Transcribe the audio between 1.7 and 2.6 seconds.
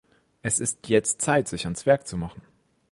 Werk zu machen.